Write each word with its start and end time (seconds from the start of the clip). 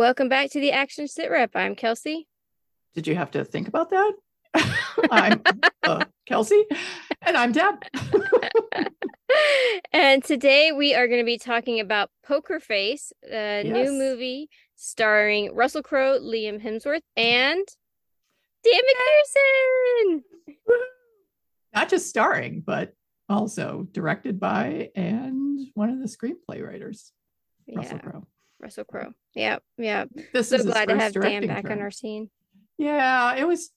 Welcome 0.00 0.30
back 0.30 0.48
to 0.52 0.60
the 0.60 0.72
Action 0.72 1.06
Sit 1.08 1.30
Rep. 1.30 1.50
I'm 1.54 1.74
Kelsey. 1.74 2.26
Did 2.94 3.06
you 3.06 3.14
have 3.16 3.30
to 3.32 3.44
think 3.44 3.68
about 3.68 3.90
that? 3.90 4.12
I'm 5.10 5.42
uh, 5.82 6.06
Kelsey, 6.26 6.64
and 7.20 7.36
I'm 7.36 7.52
Deb. 7.52 7.82
and 9.92 10.24
today 10.24 10.72
we 10.72 10.94
are 10.94 11.06
going 11.06 11.20
to 11.20 11.24
be 11.26 11.36
talking 11.36 11.80
about 11.80 12.08
Poker 12.26 12.60
Face, 12.60 13.12
a 13.30 13.62
Yes. 13.62 13.74
new 13.74 13.92
movie 13.92 14.48
starring 14.74 15.54
Russell 15.54 15.82
Crowe, 15.82 16.18
Liam 16.18 16.62
Hemsworth, 16.64 17.02
and 17.14 17.66
Dan 18.64 18.80
MacPherson. 20.08 20.22
Not 21.74 21.90
just 21.90 22.08
starring, 22.08 22.62
but 22.62 22.94
also 23.28 23.86
directed 23.92 24.40
by 24.40 24.88
and 24.94 25.60
one 25.74 25.90
of 25.90 25.98
the 25.98 26.06
screenplay 26.06 26.66
writers, 26.66 27.12
Russell 27.76 27.98
Yeah, 28.02 28.10
Crowe. 28.10 28.26
Russell 28.60 28.84
Crowe. 28.84 29.12
Yeah, 29.34 29.58
yeah. 29.78 30.04
This 30.32 30.50
So 30.50 30.56
is 30.56 30.64
glad 30.66 30.88
to 30.88 30.96
have 30.98 31.12
Dan 31.12 31.46
back 31.46 31.68
on 31.70 31.80
our 31.80 31.90
scene. 31.90 32.30
Yeah, 32.78 33.34
it 33.36 33.46
was 33.46 33.70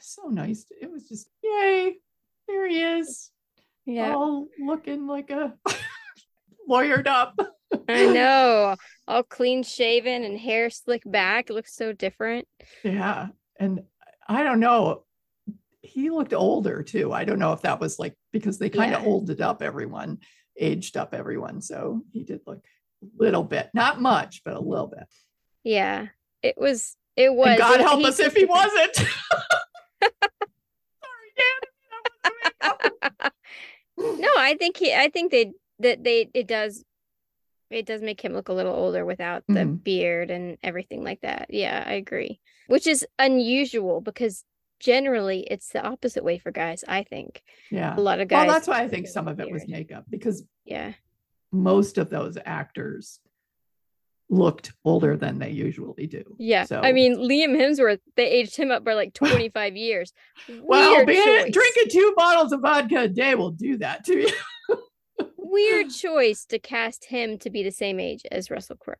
so 0.00 0.28
nice. 0.28 0.66
It 0.80 0.90
was 0.90 1.08
just 1.08 1.28
yay! 1.42 1.96
There 2.48 2.68
he 2.68 2.80
is, 2.80 3.30
Yeah, 3.86 4.14
all 4.14 4.46
looking 4.58 5.06
like 5.06 5.30
a 5.30 5.54
lawyered 6.68 7.06
up. 7.06 7.38
I 7.88 8.06
know. 8.12 8.76
All 9.08 9.22
clean 9.22 9.62
shaven 9.62 10.22
and 10.24 10.38
hair 10.38 10.70
slicked 10.70 11.10
back. 11.10 11.50
It 11.50 11.54
looks 11.54 11.74
so 11.74 11.92
different. 11.92 12.46
Yeah, 12.84 13.28
and 13.58 13.82
I 14.28 14.42
don't 14.42 14.60
know. 14.60 15.04
He 15.82 16.10
looked 16.10 16.32
older 16.34 16.82
too. 16.82 17.12
I 17.12 17.24
don't 17.24 17.38
know 17.38 17.52
if 17.52 17.62
that 17.62 17.80
was 17.80 17.98
like 17.98 18.14
because 18.32 18.58
they 18.58 18.70
kind 18.70 18.94
of 18.94 19.02
Yeah. 19.02 19.06
olded 19.08 19.40
up 19.40 19.62
everyone, 19.62 20.18
aged 20.58 20.96
up 20.96 21.14
everyone. 21.14 21.60
So 21.60 22.02
he 22.12 22.24
did 22.24 22.40
look 22.46 22.64
little 23.18 23.42
bit, 23.44 23.70
not 23.74 24.00
much, 24.00 24.42
but 24.44 24.54
a 24.54 24.60
little 24.60 24.86
bit. 24.88 25.04
Yeah, 25.64 26.06
it 26.42 26.56
was. 26.58 26.96
It 27.16 27.32
was. 27.34 27.48
and 27.48 27.58
God 27.58 27.80
it- 27.80 27.82
help 27.82 28.00
he 28.00 28.06
us 28.06 28.20
if 28.20 28.34
he 28.34 28.44
wasn't. 28.44 28.94
Sorry, 28.96 30.12
Dan. 31.36 31.60
if 31.62 31.72
that 32.62 32.78
wasn't 32.80 33.02
makeup. 33.20 33.32
No, 33.98 34.28
I 34.36 34.56
think 34.58 34.76
he. 34.76 34.92
I 34.94 35.08
think 35.08 35.30
they 35.30 35.52
that 35.78 36.04
they 36.04 36.28
it 36.34 36.46
does. 36.46 36.84
It 37.70 37.86
does 37.86 38.02
make 38.02 38.20
him 38.20 38.32
look 38.34 38.48
a 38.50 38.52
little 38.52 38.74
older 38.74 39.04
without 39.04 39.42
the 39.48 39.54
Mhm. 39.54 39.82
beard 39.82 40.30
and 40.30 40.56
everything 40.62 41.02
like 41.02 41.22
that. 41.22 41.46
Yeah, 41.48 41.82
I 41.84 41.94
agree. 41.94 42.40
Which 42.68 42.86
is 42.86 43.06
unusual 43.18 44.00
because 44.02 44.44
generally 44.78 45.40
it's 45.50 45.70
the 45.70 45.82
opposite 45.84 46.22
way 46.22 46.38
for 46.38 46.50
guys. 46.52 46.84
I 46.86 47.02
think 47.04 47.42
Yeah. 47.70 47.96
a 47.96 48.00
lot 48.00 48.20
of 48.20 48.28
guys 48.28 48.46
Well, 48.46 48.54
that's 48.54 48.68
why 48.68 48.82
I 48.82 48.88
think 48.88 49.08
some 49.08 49.26
of 49.28 49.40
it 49.40 49.50
was 49.50 49.66
makeup 49.66 50.04
because 50.10 50.44
Yeah, 50.66 50.92
most 51.52 51.98
of 51.98 52.10
those 52.10 52.36
actors 52.44 53.20
looked 54.28 54.72
older 54.84 55.16
than 55.16 55.38
they 55.38 55.50
usually 55.50 56.06
do. 56.08 56.24
yeah. 56.38 56.64
So 56.64 56.80
I 56.80 56.92
mean, 56.92 57.16
Liam 57.16 57.56
Hemsworth. 57.56 58.00
They 58.16 58.26
aged 58.28 58.56
him 58.56 58.70
up 58.70 58.84
by 58.84 58.94
like 58.94 59.14
twenty 59.20 59.48
five 59.48 59.76
years. 59.76 60.12
well, 60.62 61.06
being, 61.06 61.50
drinking 61.52 61.84
two 61.90 62.12
bottles 62.16 62.52
of 62.52 62.60
vodka 62.60 63.02
a 63.02 63.08
day 63.08 63.34
will 63.36 63.52
do 63.52 63.78
that 63.78 64.04
to 64.06 64.18
you. 64.20 64.28
Weird 65.36 65.90
choice 65.90 66.44
to 66.46 66.58
cast 66.58 67.04
him 67.04 67.38
to 67.38 67.50
be 67.50 67.62
the 67.62 67.70
same 67.70 68.00
age 68.00 68.22
as 68.30 68.50
Russell 68.50 68.76
Crowe. 68.76 68.94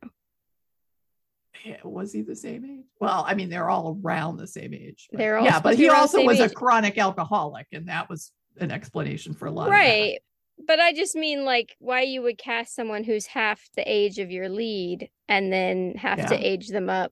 Yeah, 1.65 1.77
was 1.83 2.13
he 2.13 2.21
the 2.21 2.35
same 2.35 2.63
age? 2.63 2.85
Well, 3.01 3.25
I 3.27 3.33
mean, 3.33 3.49
they're 3.49 3.69
all 3.69 3.99
around 4.01 4.37
the 4.37 4.47
same 4.47 4.73
age. 4.73 5.07
but- 5.11 5.17
They're 5.17 5.37
all 5.37 5.43
yeah, 5.45 5.59
but 5.59 5.75
he 5.75 5.89
also 5.89 6.23
was 6.23 6.39
a 6.39 6.49
chronic 6.49 6.97
alcoholic, 6.97 7.67
and 7.73 7.89
that 7.89 8.09
was 8.09 8.31
an 8.59 8.71
explanation 8.71 9.33
for 9.33 9.47
a 9.47 9.51
lot 9.51 9.67
of 9.67 9.71
right 9.73 10.19
but 10.65 10.79
i 10.79 10.91
just 10.93 11.15
mean 11.15 11.45
like 11.45 11.75
why 11.79 12.01
you 12.01 12.21
would 12.21 12.37
cast 12.37 12.73
someone 12.75 13.03
who's 13.03 13.25
half 13.27 13.67
the 13.75 13.83
age 13.91 14.19
of 14.19 14.31
your 14.31 14.49
lead 14.49 15.09
and 15.27 15.51
then 15.51 15.93
have 15.95 16.27
to 16.27 16.35
age 16.35 16.69
them 16.69 16.89
up 16.89 17.11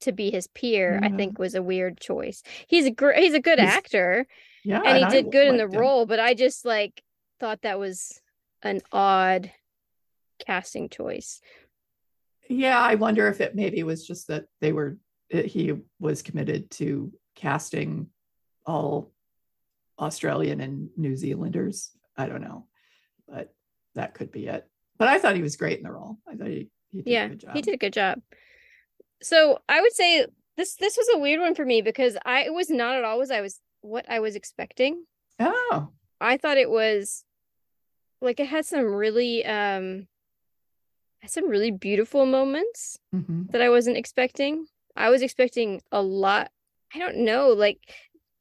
to 0.00 0.12
be 0.12 0.30
his 0.30 0.46
peer 0.48 1.00
i 1.02 1.08
think 1.08 1.38
was 1.38 1.54
a 1.54 1.62
weird 1.62 1.98
choice 2.00 2.42
he's 2.66 2.86
a 2.86 2.90
great 2.90 3.18
he's 3.22 3.34
a 3.34 3.40
good 3.40 3.58
He's- 3.58 3.74
actor. 3.74 4.26
Yeah, 4.64 4.82
and 4.84 4.98
he 4.98 5.04
I 5.04 5.10
did 5.10 5.30
good 5.30 5.46
in 5.46 5.56
the 5.58 5.64
him. 5.64 5.70
role 5.80 6.06
but 6.06 6.18
i 6.20 6.34
just 6.34 6.64
like 6.64 7.02
thought 7.40 7.62
that 7.62 7.78
was 7.78 8.20
an 8.62 8.80
odd 8.92 9.50
casting 10.44 10.88
choice 10.88 11.40
Yeah, 12.48 12.78
I 12.80 12.94
wonder 12.96 13.26
if 13.28 13.40
it 13.40 13.54
maybe 13.56 13.82
was 13.82 14.06
just 14.06 14.28
that 14.28 14.44
they 14.60 14.72
were 14.72 14.98
eh, 15.32 15.42
he 15.42 15.72
was 15.98 16.22
committed 16.22 16.70
to 16.72 17.12
casting 17.34 18.08
all 18.64 19.10
Australian 19.98 20.60
and 20.60 20.90
New 20.96 21.16
Zealanders. 21.16 21.90
I 22.16 22.26
don't 22.26 22.42
know, 22.42 22.66
but 23.28 23.54
that 23.94 24.14
could 24.14 24.32
be 24.32 24.46
it. 24.46 24.66
But 24.98 25.08
I 25.08 25.18
thought 25.18 25.36
he 25.36 25.42
was 25.42 25.56
great 25.56 25.78
in 25.78 25.84
the 25.84 25.92
role. 25.92 26.18
I 26.28 26.36
thought 26.36 26.48
he, 26.48 26.70
he 26.90 27.02
did 27.02 27.10
yeah 27.10 27.24
a 27.24 27.28
good 27.28 27.40
job. 27.40 27.54
he 27.54 27.62
did 27.62 27.74
a 27.74 27.78
good 27.78 27.92
job 27.92 28.20
so 29.22 29.58
i 29.68 29.80
would 29.80 29.92
say 29.92 30.26
this 30.56 30.76
this 30.76 30.96
was 30.96 31.08
a 31.14 31.18
weird 31.18 31.40
one 31.40 31.54
for 31.54 31.64
me 31.64 31.82
because 31.82 32.16
i 32.24 32.44
it 32.44 32.54
was 32.54 32.70
not 32.70 32.96
at 32.96 33.04
all 33.04 33.18
was 33.18 33.30
i 33.30 33.40
was 33.40 33.60
what 33.80 34.08
i 34.08 34.20
was 34.20 34.36
expecting 34.36 35.04
Oh, 35.38 35.90
I 36.20 36.36
thought 36.38 36.56
it 36.56 36.70
was 36.70 37.24
like 38.20 38.40
it 38.40 38.46
had 38.46 38.64
some 38.64 38.86
really 38.86 39.44
um 39.44 40.06
had 41.20 41.30
some 41.30 41.48
really 41.48 41.70
beautiful 41.70 42.26
moments 42.26 42.98
mhm. 43.14 43.50
that 43.50 43.60
I 43.60 43.68
wasn't 43.68 43.96
expecting. 43.96 44.66
I 44.96 45.10
was 45.10 45.22
expecting 45.22 45.82
a 45.92 46.00
lot. 46.00 46.50
I 46.94 46.98
don't 46.98 47.18
know, 47.18 47.48
like 47.50 47.80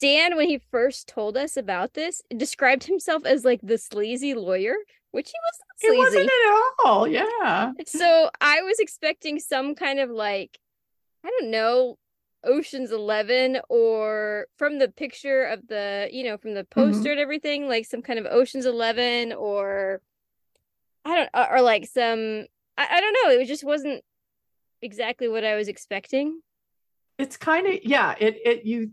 Dan 0.02 0.36
when 0.36 0.48
he 0.48 0.60
first 0.72 1.08
told 1.08 1.38
us 1.38 1.58
about 1.58 1.94
this, 1.94 2.22
described 2.36 2.84
himself 2.84 3.26
as 3.26 3.46
like 3.46 3.62
the 3.64 3.78
sleazy 3.78 4.34
lawyer, 4.34 4.76
which 5.12 5.30
he 5.30 5.38
wasn't 5.48 5.94
it 5.94 5.98
not 5.98 6.06
wasn't 6.06 6.30
at 6.30 6.86
all. 6.86 7.08
Yeah, 7.08 7.72
So 7.86 8.30
I 8.42 8.62
was 8.62 8.80
expecting 8.80 9.40
some 9.40 9.76
kind 9.76 10.00
of 10.00 10.10
like 10.10 10.60
I 11.24 11.30
don't 11.40 11.50
know, 11.50 11.98
Ocean's 12.44 12.92
11 12.92 13.60
or 13.70 14.48
from 14.58 14.78
the 14.78 14.90
picture 14.90 15.46
of 15.46 15.68
the, 15.68 16.08
you 16.12 16.24
know, 16.24 16.38
from 16.38 16.54
the 16.54 16.64
mm-hmm. 16.64 16.92
poster 16.92 17.12
and 17.12 17.20
everything, 17.20 17.68
like 17.68 17.86
some 17.86 18.02
kind 18.02 18.20
of 18.20 18.28
Ocean's 18.28 18.66
11 18.68 19.34
or 19.34 20.02
I 21.04 21.16
don't 21.16 21.30
uh, 21.34 21.48
or 21.52 21.62
like 21.62 21.88
some 21.88 22.46
I, 22.78 22.88
I 22.92 23.02
don't 23.02 23.18
know, 23.24 23.42
it 23.42 23.46
just 23.46 23.64
wasn't 23.64 24.04
exactly 24.82 25.28
what 25.28 25.44
I 25.44 25.56
was 25.56 25.68
expecting. 25.68 26.42
it's 27.18 27.38
kind 27.38 27.68
of 27.68 27.80
yeah. 27.84 28.16
It 28.20 28.38
it 28.46 28.66
you. 28.66 28.92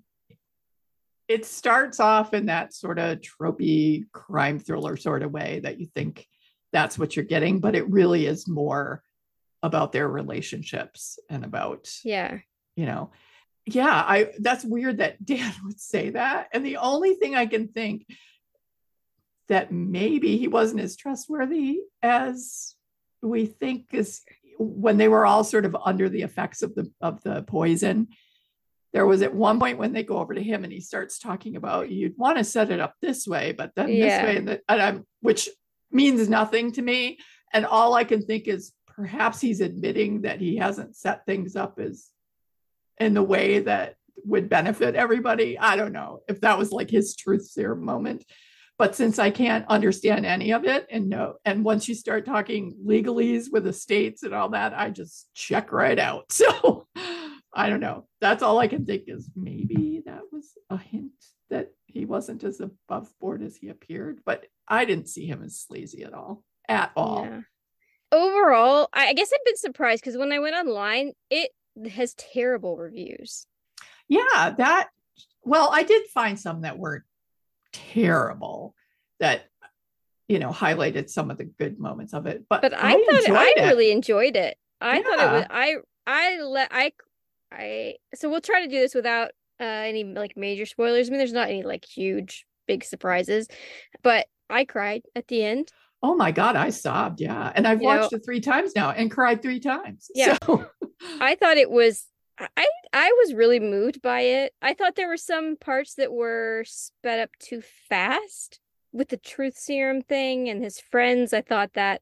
It 1.28 1.47
starts 1.47 2.00
off 2.00 2.34
in 2.34 2.47
that 2.47 2.75
sort 2.75 2.99
of 2.99 3.21
tropey 3.21 4.05
crime 4.12 4.59
thriller 4.59 4.97
sort 4.97 5.22
of 5.22 5.33
way 5.33 5.60
that 5.62 5.81
you 5.81 5.87
think 5.94 6.27
that's 6.72 6.99
what 6.99 7.16
you're 7.16 7.25
getting, 7.25 7.60
but 7.60 7.75
it 7.75 7.88
really 7.88 8.27
is 8.27 8.49
more 8.49 9.03
about 9.62 9.93
their 9.93 10.09
relationships 10.09 11.19
and 11.31 11.44
about 11.44 11.88
Yeah. 12.05 12.38
you 12.77 12.87
know 12.87 13.12
yeah 13.65 13.94
i 13.94 14.32
that's 14.41 14.65
weird 14.65 14.99
that 14.99 15.25
dan 15.25 15.53
would 15.65 15.78
say 15.78 16.11
that 16.11 16.49
and 16.53 16.66
the 16.66 16.78
only 16.78 17.15
thing 17.15 17.37
i 17.37 17.47
can 17.47 17.69
think 17.69 18.05
that 19.49 19.71
maybe 19.71 20.37
he 20.37 20.49
wasn't 20.49 20.81
as 20.81 20.97
trustworthy 20.97 21.78
as 22.03 22.75
we 23.22 23.47
think 23.47 23.87
is 23.93 24.22
when 24.59 24.97
they 24.97 25.06
were 25.06 25.25
all 25.25 25.44
sort 25.44 25.65
of 25.65 25.77
under 25.84 26.09
the 26.09 26.22
effects 26.22 26.62
of 26.62 26.75
the 26.75 26.91
of 27.00 27.22
the 27.22 27.43
poison 27.43 28.09
there 28.92 29.06
was 29.06 29.22
at 29.22 29.34
one 29.34 29.58
point 29.58 29.78
when 29.78 29.92
they 29.92 30.03
go 30.03 30.19
over 30.19 30.34
to 30.34 30.42
him 30.42 30.64
and 30.64 30.72
he 30.72 30.80
starts 30.80 31.19
talking 31.19 31.56
about 31.56 31.91
you'd 31.91 32.16
want 32.19 32.38
to 32.38 32.44
set 32.44 32.70
it 32.70 32.80
up 32.80 32.94
this 33.00 33.26
way 33.26 33.53
but 33.53 33.72
then 33.75 33.88
Yeah. 33.88 34.04
this 34.04 34.26
way 34.26 34.36
and, 34.36 34.48
the, 34.48 34.60
and 34.69 34.82
i'm 34.82 35.06
which 35.20 35.48
means 35.91 36.28
nothing 36.28 36.72
to 36.72 36.82
me 36.82 37.19
and 37.52 37.66
all 37.66 37.94
i 37.94 38.04
can 38.04 38.22
think 38.22 38.48
is 38.48 38.72
perhaps 38.86 39.41
he's 39.41 39.60
admitting 39.60 40.22
that 40.22 40.41
he 40.41 40.56
hasn't 40.56 40.97
set 40.97 41.25
things 41.26 41.56
up 41.56 41.78
as 41.81 42.08
in 43.00 43.14
the 43.14 43.22
way 43.22 43.60
that 43.60 43.96
would 44.25 44.49
benefit 44.49 44.94
everybody. 44.94 45.58
I 45.58 45.76
don't 45.76 45.93
know 45.93 46.20
if 46.28 46.40
that 46.43 46.58
was 46.58 46.70
like 46.70 46.90
his 46.90 47.17
truth 47.17 47.46
serum 47.46 47.84
moment. 47.84 48.25
But 48.78 48.94
since 48.94 49.19
I 49.19 49.31
can't 49.31 49.67
understand 49.69 50.26
any 50.26 50.52
of 50.52 50.64
it 50.64 50.87
and 50.90 51.08
no, 51.08 51.37
and 51.44 51.64
once 51.64 51.88
you 51.88 51.94
start 51.94 52.25
talking 52.26 52.76
legalese 52.84 53.50
with 53.50 53.64
the 53.64 53.72
states 53.72 54.22
and 54.22 54.34
all 54.34 54.50
that, 54.50 54.75
I 54.75 54.90
just 54.90 55.28
check 55.34 55.72
right 55.72 55.99
out. 55.99 56.26
So 56.32 56.81
I 57.54 57.69
don't 57.69 57.81
know. 57.81 58.06
That's 58.20 58.43
all 58.43 58.58
I 58.58 58.69
can 58.69 58.87
think 58.87 59.04
is 59.08 59.31
maybe 59.37 60.02
that 60.06 60.22
was 60.32 60.52
a 60.70 60.76
hint 60.78 61.12
that 61.50 61.72
he 61.87 62.04
wasn't 62.06 62.44
as 62.44 62.60
above 62.60 63.12
board 63.20 63.43
as 63.43 63.56
he 63.56 63.69
appeared, 63.69 64.20
but 64.25 64.46
I 64.66 64.84
didn't 64.87 65.08
see 65.08 65.26
him 65.26 65.43
as 65.43 65.60
sleazy 65.60 66.02
at 66.04 66.14
all. 66.14 66.43
At 66.69 66.93
all. 66.96 67.25
Yeah. 67.25 67.40
Overall, 68.10 68.88
I 68.93 69.08
I 69.08 69.12
guess 69.14 69.31
I've 69.34 69.44
been 69.44 69.56
surprised 69.56 70.02
because 70.02 70.16
when 70.16 70.32
I 70.32 70.38
went 70.38 70.56
online, 70.56 71.12
it 71.31 71.50
has 71.90 72.14
terrible 72.14 72.76
reviews. 72.76 73.46
yeah 74.08 74.50
that 74.58 74.88
well 75.43 75.70
i 75.72 75.82
did 75.84 76.06
find 76.12 76.38
some 76.38 76.60
that 76.62 76.78
weren't 76.78 77.05
terrible 77.72 78.75
that 79.20 79.44
you 80.28 80.38
know 80.38 80.50
highlighted 80.50 81.08
some 81.08 81.31
of 81.31 81.38
the 81.38 81.44
good 81.44 81.78
moments 81.78 82.12
of 82.12 82.26
it 82.26 82.44
but, 82.48 82.60
but 82.62 82.75
I, 82.75 82.93
thought 82.93 83.20
enjoyed 83.20 83.37
I 83.37 83.55
it. 83.56 83.66
really 83.69 83.90
enjoyed 83.90 84.37
it. 84.37 84.58
I 84.81 85.02
thought 85.02 85.19
it 85.19 85.32
was 85.32 85.46
I 85.50 85.76
I 86.06 86.40
let 86.43 86.69
I 86.72 86.93
I 87.52 87.94
so 88.14 88.28
we'll 88.31 88.40
try 88.40 88.62
to 88.62 88.69
do 88.69 88.81
this 88.81 88.94
without 88.94 89.31
uh 89.60 89.64
any 89.64 90.04
like 90.04 90.37
major 90.37 90.66
spoilers. 90.66 91.08
I 91.08 91.10
mean 91.10 91.19
there's 91.19 91.32
not 91.32 91.49
any 91.49 91.62
like 91.62 91.84
huge 91.84 92.44
big 92.66 92.84
surprises, 92.84 93.49
but 94.02 94.26
I 94.50 94.64
cried 94.64 95.02
at 95.14 95.28
the 95.28 95.44
end. 95.44 95.69
Oh 96.02 96.14
my 96.16 96.32
God, 96.32 96.56
I 96.56 96.70
sobbed. 96.70 97.20
Yeah. 97.20 97.52
And 97.54 97.66
I've 97.66 97.81
You 97.81 97.87
watched 97.87 98.12
know- 98.12 98.16
it 98.19 98.25
three 98.25 98.40
times 98.40 98.72
now 98.75 98.90
and 98.90 99.10
cried 99.10 99.40
three 99.43 99.60
times. 99.60 100.10
Yeah. 100.14 100.37
So, 100.44 100.66
I 101.20 101.34
thought 101.37 101.56
it 101.58 101.70
was 101.70 102.04
I 102.56 102.66
I 102.93 103.12
was 103.25 103.34
really 103.34 103.60
moved 103.60 104.02
by 104.02 104.20
it. 104.22 104.52
I 104.60 104.75
thought 104.75 104.96
there 104.96 105.08
were 105.08 105.16
some 105.16 105.56
parts 105.56 105.94
that 105.94 106.12
were 106.12 106.64
sped 106.66 107.20
up 107.20 107.31
too 107.38 107.62
fast 107.88 108.58
with 108.93 109.08
the 109.10 109.16
truth 109.16 109.56
serum 109.56 110.02
thing 110.02 110.48
and 110.48 110.62
his 110.62 110.81
friends. 110.81 111.32
I 111.32 111.43
thought 111.43 111.75
that 111.75 112.00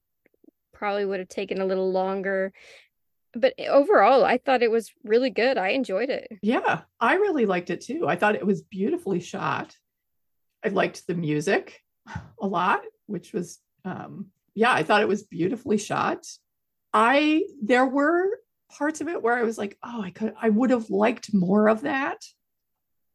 probably 0.73 1.05
would 1.05 1.19
have 1.21 1.29
taken 1.29 1.61
a 1.61 1.67
little 1.67 1.93
longer. 1.93 2.53
But 3.35 3.55
overall, 3.59 4.25
I 4.25 4.39
thought 4.39 4.63
it 4.63 4.71
was 4.71 4.91
really 5.05 5.31
good. 5.31 5.57
I 5.57 5.69
enjoyed 5.71 6.11
it. 6.11 6.29
yeah, 6.43 6.83
I 6.99 7.15
really 7.15 7.47
liked 7.47 7.71
it 7.71 7.81
too. 7.81 8.09
I 8.09 8.17
thought 8.17 8.35
it 8.35 8.47
was 8.47 8.63
beautifully 8.63 9.21
shot. 9.21 9.77
I 10.65 10.69
liked 10.69 11.07
the 11.07 11.15
music 11.15 11.81
a 12.41 12.47
lot, 12.47 12.83
which 13.07 13.33
was, 13.33 13.59
um, 13.85 14.27
yeah, 14.55 14.73
I 14.73 14.83
thought 14.83 15.03
it 15.03 15.09
was 15.09 15.23
beautifully 15.23 15.79
shot. 15.79 16.27
I, 16.93 17.45
there 17.63 17.87
were 17.87 18.29
parts 18.71 19.01
of 19.01 19.09
it 19.09 19.23
where 19.23 19.37
I 19.37 19.43
was 19.43 19.59
like, 19.59 19.79
oh, 19.83 20.03
I 20.03 20.11
could, 20.11 20.35
I 20.41 20.51
would 20.51 20.71
have 20.71 20.91
liked 20.91 21.33
more 21.33 21.69
of 21.69 21.83
that. 21.83 22.19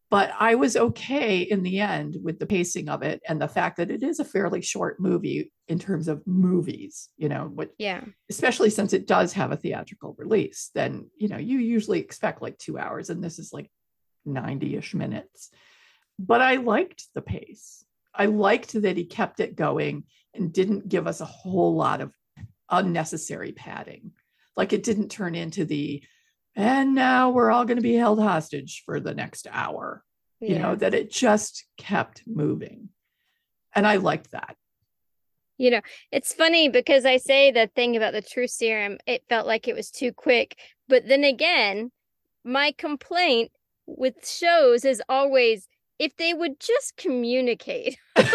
But 0.09 0.31
I 0.39 0.55
was 0.55 0.77
okay 0.77 1.41
in 1.41 1.63
the 1.63 1.79
end 1.79 2.17
with 2.23 2.39
the 2.39 2.45
pacing 2.45 2.89
of 2.89 3.01
it 3.01 3.21
and 3.27 3.41
the 3.41 3.47
fact 3.47 3.77
that 3.77 3.91
it 3.91 4.03
is 4.03 4.19
a 4.19 4.25
fairly 4.25 4.61
short 4.61 4.99
movie 4.99 5.51
in 5.67 5.79
terms 5.79 6.07
of 6.07 6.25
movies, 6.27 7.09
you 7.17 7.27
know, 7.27 7.49
what 7.53 7.71
Yeah. 7.79 8.03
especially 8.29 8.69
since 8.69 8.93
it 8.93 9.07
does 9.07 9.33
have 9.33 9.51
a 9.51 9.57
theatrical 9.57 10.15
release, 10.17 10.69
then 10.75 11.09
you 11.17 11.27
know 11.27 11.37
you 11.37 11.59
usually 11.59 11.99
expect 11.99 12.41
like 12.41 12.57
two 12.57 12.77
hours, 12.77 13.09
and 13.09 13.23
this 13.23 13.39
is 13.39 13.51
like 13.51 13.69
90-ish 14.27 14.93
minutes. 14.93 15.49
But 16.19 16.41
I 16.41 16.57
liked 16.57 17.05
the 17.13 17.21
pace. 17.21 17.83
I 18.13 18.25
liked 18.25 18.73
that 18.81 18.95
he 18.97 19.05
kept 19.05 19.39
it 19.39 19.55
going 19.55 20.05
and 20.33 20.53
didn't 20.53 20.87
give 20.87 21.07
us 21.07 21.19
a 21.21 21.25
whole 21.25 21.75
lot 21.75 21.99
of 22.01 22.13
unnecessary 22.69 23.51
padding. 23.51 24.11
Like 24.55 24.71
it 24.71 24.83
didn't 24.83 25.09
turn 25.09 25.35
into 25.35 25.65
the 25.65 26.03
and 26.55 26.95
now 26.95 27.31
we're 27.31 27.51
all 27.51 27.65
going 27.65 27.75
to 27.77 27.81
be 27.83 27.95
held 27.95 28.19
hostage 28.21 28.83
for 28.85 29.01
the 29.01 29.13
next 29.13 29.45
hour. 29.51 30.03
You 30.39 30.59
know, 30.59 30.75
that 30.75 30.93
it 30.93 31.09
just 31.11 31.65
kept 31.77 32.23
moving. 32.27 32.89
And 33.73 33.87
I 33.87 33.95
liked 33.97 34.31
that. 34.31 34.55
You 35.57 35.71
know, 35.71 35.81
it's 36.11 36.33
funny 36.33 36.69
because 36.69 37.05
I 37.05 37.17
say 37.17 37.51
the 37.51 37.67
thing 37.75 37.95
about 37.95 38.13
the 38.13 38.21
true 38.21 38.47
serum, 38.47 38.97
it 39.05 39.23
felt 39.29 39.47
like 39.47 39.67
it 39.67 39.75
was 39.75 39.89
too 39.89 40.11
quick. 40.11 40.57
But 40.87 41.07
then 41.07 41.23
again, 41.23 41.91
my 42.43 42.73
complaint 42.77 43.51
with 43.85 44.27
shows 44.27 44.83
is 44.83 45.01
always 45.07 45.67
if 45.97 46.15
they 46.17 46.33
would 46.33 46.59
just 46.59 46.97
communicate. 46.97 47.97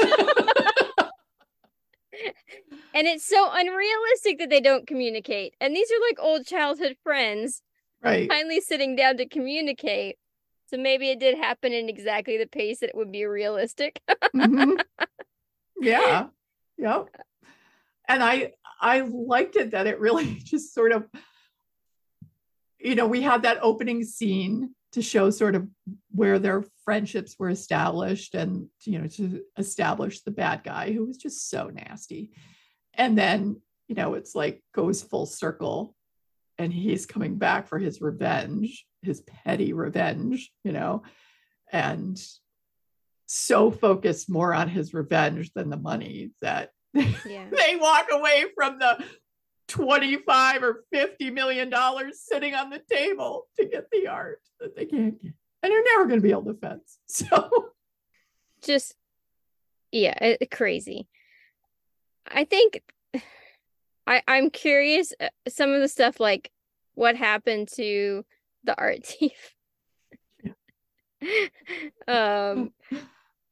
And 2.93 3.07
it's 3.07 3.25
so 3.25 3.49
unrealistic 3.53 4.39
that 4.39 4.51
they 4.51 4.61
don't 4.61 4.87
communicate. 4.87 5.55
And 5.61 5.75
these 5.75 5.91
are 5.91 6.09
like 6.09 6.19
old 6.19 6.47
childhood 6.47 6.97
friends 7.03 7.63
right. 8.03 8.29
finally 8.29 8.61
sitting 8.61 8.97
down 8.97 9.17
to 9.19 9.29
communicate. 9.29 10.17
So 10.67 10.77
maybe 10.77 11.11
it 11.11 11.21
did 11.21 11.39
happen 11.39 11.73
in 11.73 11.89
exactly 11.89 12.37
the 12.37 12.47
pace 12.47 12.81
that 12.81 12.91
it 12.91 12.97
would 12.97 13.13
be 13.13 13.25
realistic. 13.25 14.01
Mhm. 14.35 14.81
yeah 15.81 16.27
yep. 16.81 17.09
And 18.09 18.23
i 18.23 18.53
i 18.81 19.01
liked 19.01 19.57
it 19.57 19.73
that 19.73 19.87
it 19.87 20.01
really 20.01 20.35
just 20.45 20.75
sort 20.75 20.93
of 20.93 21.07
you 22.79 22.95
know 22.95 23.07
we 23.07 23.21
had 23.21 23.43
that 23.43 23.59
opening 23.63 24.03
scene 24.05 24.75
to 24.93 25.03
show 25.03 25.31
sort 25.31 25.55
of 25.55 25.69
where 26.11 26.39
their 26.39 26.65
friendships 26.85 27.37
were 27.39 27.51
established 27.51 28.35
and 28.35 28.69
you 28.85 28.99
know 28.99 29.07
to 29.07 29.43
establish 29.57 30.23
the 30.23 30.31
bad 30.31 30.65
guy 30.65 30.93
who 30.93 31.07
was 31.07 31.17
just 31.17 31.49
so 31.49 31.69
nasty. 31.69 32.31
And 32.95 33.17
then 33.17 33.61
you 33.89 33.95
know 33.95 34.15
it's 34.15 34.35
like 34.35 34.63
goes 34.75 35.03
full 35.03 35.27
circle 35.27 35.95
and 36.59 36.73
he's 36.73 37.07
coming 37.07 37.37
back 37.37 37.69
for 37.69 37.79
his 37.79 38.01
revenge 38.01 38.87
his 39.03 39.23
petty 39.23 39.73
revenge 39.73 40.53
you 40.63 40.73
know 40.73 41.03
and 41.73 42.23
so 43.33 43.71
focused 43.71 44.29
more 44.29 44.53
on 44.53 44.69
his 44.69 44.93
revenge 44.93 45.53
than 45.55 45.71
the 45.71 45.77
money 45.77 46.31
that 46.43 46.71
Yeah. 46.93 47.47
they 47.51 47.77
walk 47.77 48.09
away 48.11 48.47
from 48.57 48.81
the 48.81 49.05
25 49.69 50.65
or 50.65 50.85
50 50.93 51.31
million 51.31 51.71
dollars 51.71 52.21
sitting 52.25 52.55
on 52.57 52.71
the 52.71 52.83
table 52.91 53.47
to 53.57 53.67
get 53.67 53.87
the 53.93 54.09
art 54.09 54.41
that 54.59 54.75
they 54.75 54.85
can't 54.85 55.23
get 55.23 55.33
and 55.63 55.71
they're 55.71 55.85
never 55.85 56.07
going 56.07 56.19
to 56.19 56.23
be 56.25 56.33
able 56.33 56.45
to 56.45 56.55
fence 56.55 56.99
so 57.07 57.71
Just, 58.65 58.97
yeah, 59.93 60.19
it, 60.21 60.51
crazy. 60.51 61.07
I 62.27 62.43
think 62.45 62.83
I, 64.09 64.23
I'm 64.27 64.51
curious 64.51 65.13
uh, 65.21 65.29
some 65.49 65.71
of 65.71 65.81
the 65.81 65.89
stuff 65.89 66.19
like 66.19 66.51
what 66.95 67.15
happened 67.15 67.69
to 67.77 68.25
the 68.65 68.77
art 68.77 69.07
thief. 69.07 69.55
um 72.09 72.73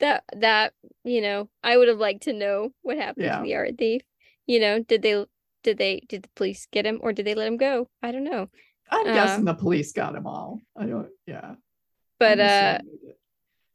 that 0.00 0.24
that 0.36 0.72
you 1.04 1.20
know 1.20 1.48
i 1.62 1.76
would 1.76 1.88
have 1.88 1.98
liked 1.98 2.22
to 2.24 2.32
know 2.32 2.70
what 2.82 2.96
happened 2.98 3.26
Yeah. 3.26 3.38
to 3.38 3.42
the 3.42 3.54
art 3.56 3.78
thief. 3.78 4.02
You 4.46 4.60
know 4.60 4.82
did 4.82 5.02
they 5.02 5.24
did 5.62 5.78
they 5.78 6.00
did 6.08 6.22
the 6.22 6.28
police 6.36 6.66
get 6.70 6.86
him 6.86 6.98
or 7.02 7.12
did 7.12 7.26
they 7.26 7.34
let 7.34 7.48
him 7.48 7.56
go? 7.56 7.88
I 8.02 8.12
don't 8.12 8.24
know. 8.24 8.48
I'm 8.90 9.08
Uh, 9.08 9.12
guessing 9.14 9.44
the 9.44 9.54
police 9.54 9.92
got 9.92 10.14
him 10.14 10.26
all. 10.26 10.60
I 10.76 10.86
don't 10.86 11.08
yeah. 11.26 11.54
But 12.18 12.38
uh 12.40 12.78
assuming 12.78 12.98
they 13.02 13.08
did. 13.08 13.16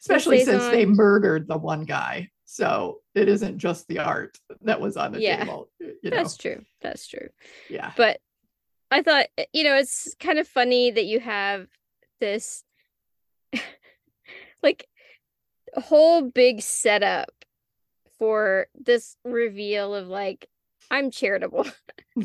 especially 0.01 0.45
since 0.45 0.67
they 0.69 0.85
murdered 0.85 1.47
the 1.47 1.57
one 1.57 1.83
guy. 1.85 2.29
So 2.45 3.01
it 3.15 3.27
isn't 3.29 3.57
just 3.57 3.87
the 3.87 3.99
art 3.99 4.37
that 4.61 4.79
was 4.81 4.97
on 4.97 5.11
the 5.11 5.19
Yeah. 5.21 5.39
table 5.39 5.69
you 5.79 6.09
know. 6.11 6.17
That's 6.17 6.37
true. 6.37 6.63
That's 6.81 7.07
true. 7.07 7.29
Yeah. 7.69 7.91
But 7.97 8.19
i 8.91 9.01
thought 9.01 9.25
eh, 9.37 9.45
you 9.53 9.63
know 9.63 9.75
it's 9.75 10.15
kind 10.19 10.37
of 10.39 10.47
funny 10.47 10.91
that 10.91 11.05
you 11.05 11.19
have 11.19 11.67
this 12.19 12.63
like 14.63 14.87
whole 15.81 16.21
big 16.21 16.61
setup 16.61 17.29
for 18.19 18.67
this 18.75 19.15
reveal 19.25 19.93
of 19.95 20.07
like 20.07 20.47
i'm 20.91 21.09
charitable 21.11 21.65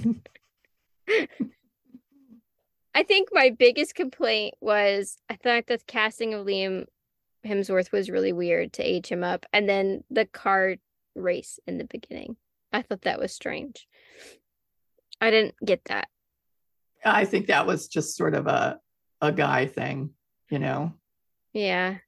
I 2.94 3.02
think 3.04 3.28
my 3.32 3.50
biggest 3.50 3.94
complaint 3.94 4.54
was 4.60 5.16
I 5.30 5.36
thought 5.36 5.66
the 5.66 5.78
casting 5.86 6.34
of 6.34 6.44
Liam 6.46 6.86
Hemsworth 7.46 7.92
was 7.92 8.10
really 8.10 8.32
weird 8.32 8.72
to 8.74 8.82
age 8.82 9.06
him 9.06 9.22
up, 9.22 9.46
and 9.52 9.68
then 9.68 10.02
the 10.10 10.24
car 10.26 10.76
race 11.14 11.60
in 11.66 11.78
the 11.78 11.84
beginning. 11.84 12.36
I 12.72 12.82
thought 12.82 13.02
that 13.02 13.20
was 13.20 13.32
strange. 13.32 13.86
I 15.20 15.30
didn't 15.30 15.54
get 15.64 15.84
that. 15.86 16.08
i 17.04 17.24
think 17.24 17.46
that 17.46 17.66
was 17.66 17.86
just 17.86 18.16
sort 18.16 18.34
of 18.34 18.46
a 18.48 18.80
a 19.20 19.30
guy 19.32 19.66
thing 19.66 20.10
you 20.50 20.58
know 20.58 20.92
Yeah. 21.52 21.98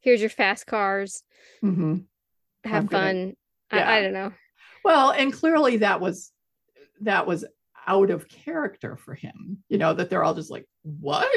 Here's 0.00 0.20
your 0.20 0.30
fast 0.30 0.66
cars. 0.66 1.22
hmm 1.60 1.98
Have 2.64 2.84
I'm 2.84 2.86
gonna- 2.86 3.06
fun. 3.12 3.36
I. 3.72 3.98
I 3.98 4.02
don't 4.02 4.12
know. 4.12 4.32
Well, 4.84 5.10
and 5.10 5.32
clearly 5.32 5.78
that 5.78 6.00
was 6.00 6.32
that 7.02 7.26
was 7.26 7.44
out 7.86 8.10
of 8.10 8.28
character 8.28 8.96
for 8.96 9.14
him, 9.14 9.62
you 9.68 9.78
know, 9.78 9.94
that 9.94 10.10
they're 10.10 10.24
all 10.24 10.34
just 10.34 10.50
like, 10.50 10.66
what? 10.82 11.28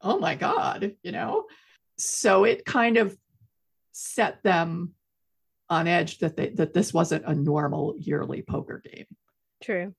Oh 0.00 0.18
my 0.18 0.34
God, 0.34 0.96
you 1.02 1.12
know? 1.12 1.44
So 1.98 2.44
it 2.44 2.64
kind 2.64 2.96
of 2.96 3.16
set 3.92 4.42
them 4.42 4.94
on 5.70 5.86
edge 5.86 6.18
that 6.18 6.36
they 6.36 6.50
that 6.50 6.72
this 6.74 6.92
wasn't 6.94 7.24
a 7.26 7.34
normal 7.34 7.94
yearly 7.98 8.42
poker 8.42 8.80
game. 8.84 9.06
True. 9.62 9.94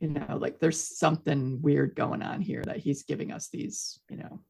You 0.00 0.08
know, 0.08 0.36
like 0.38 0.58
there's 0.58 0.98
something 0.98 1.60
weird 1.62 1.94
going 1.94 2.22
on 2.22 2.40
here 2.42 2.62
that 2.64 2.78
he's 2.78 3.04
giving 3.04 3.32
us 3.32 3.48
these, 3.48 3.98
you 4.10 4.16
know, 4.18 4.40